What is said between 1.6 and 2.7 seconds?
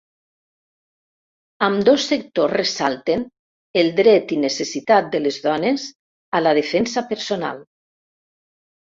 Ambdós sectors